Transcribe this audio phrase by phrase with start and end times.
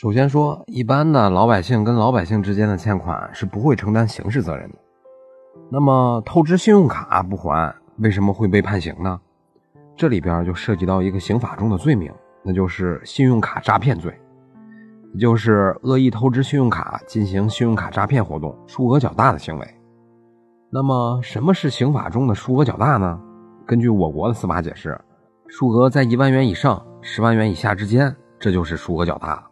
[0.00, 4.78] 首先说，一般的老百姓跟老百姓之间的欠款是不会承担刑事责任的。
[5.72, 9.20] 那么透支信用卡不还，为什么会被判刑呢？
[9.96, 12.14] 这里边就涉及到一个刑法中的罪名，
[12.44, 14.16] 那就是信用卡诈骗罪，
[15.14, 19.66] 也就是恶意透支信用卡进行信用卡诈骗活动，数额较大的行为。
[20.70, 23.20] 那么什么是刑法中的数额较大呢？
[23.66, 24.96] 根据我国的司法解释，
[25.48, 29.42] 数额在一万元以上、十万元以下之间，这就是数额较大了。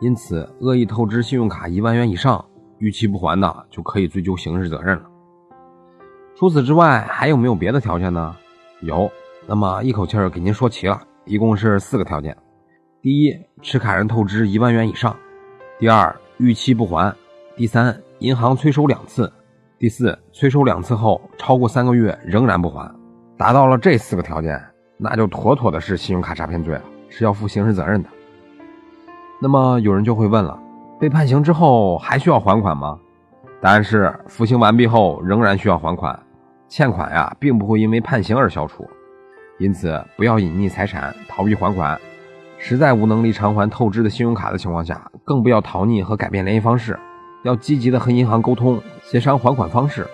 [0.00, 2.44] 因此，恶意透支信用卡一万元以上，
[2.78, 5.04] 逾期不还的，就可以追究刑事责任了。
[6.36, 8.36] 除此之外，还有没有别的条件呢？
[8.82, 9.10] 有，
[9.46, 12.36] 那么一口气儿给您说齐了，一共是四个条件：
[13.00, 15.16] 第一，持卡人透支一万元以上；
[15.78, 17.10] 第二，逾期不还；
[17.56, 19.26] 第三，银行催收两次；
[19.78, 22.94] 第四，催收两次后超过三个月仍然不还。
[23.38, 24.62] 达到了这四个条件，
[24.98, 28.10] 那就妥妥的是信用卡诈骗罪了，是要负刑事责任的。
[29.40, 30.58] 那么有人就会问了，
[30.98, 32.98] 被判刑之后还需要还款吗？
[33.60, 36.18] 答案是，服刑完毕后仍然需要还款。
[36.68, 38.88] 欠款呀，并不会因为判刑而消除，
[39.58, 41.98] 因此不要隐匿财产逃避还款。
[42.58, 46.98] 实在无能力偿还透支的信用卡的情况下，更不要逃匿和改变联系方式，
[47.44, 50.06] 要积极的和银行沟通协商还款方式。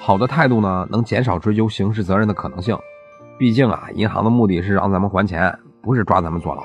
[0.00, 2.76] 好的态度呢，能减少追究刑事责任的可能性。
[3.38, 6.62] 毕竟啊，银行的目的是让咱们还钱，不是抓咱们坐牢。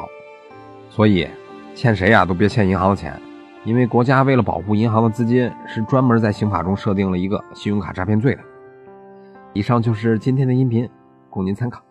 [0.90, 1.28] 所以，
[1.76, 3.14] 欠谁呀都别欠银行的钱，
[3.66, 8.42] 因为国家为了保护银行的资金，是专门在刑法中设定了一个信用卡诈骗罪的。
[9.54, 10.90] 以上就是今天的音频，
[11.30, 11.85] 供您参考。